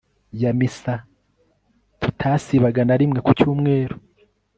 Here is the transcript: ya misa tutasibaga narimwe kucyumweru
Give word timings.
ya 0.41 0.51
misa 0.59 0.95
tutasibaga 2.01 2.81
narimwe 2.87 3.19
kucyumweru 3.25 3.95